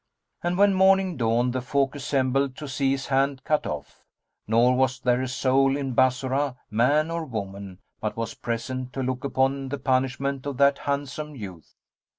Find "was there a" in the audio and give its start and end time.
4.75-5.27